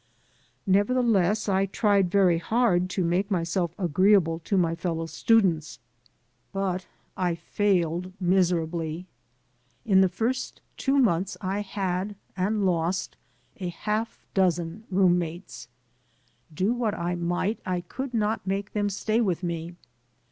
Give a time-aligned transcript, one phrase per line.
[0.65, 5.77] Nevertheless, I tried very hard to make myself agreeable to my fellow students.
[6.51, 9.07] But I failed 206 IN THE MOLD miserably.
[9.85, 13.15] In the first two months I had, and lost,
[13.57, 15.67] a half dozen room mates.
[16.51, 19.75] Do what I might, I could not make them stay with me.